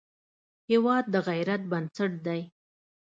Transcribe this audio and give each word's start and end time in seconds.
هېواد 0.69 1.05
د 1.13 1.15
غیرت 1.27 1.61
بنسټ 1.71 2.11
دی. 2.25 2.41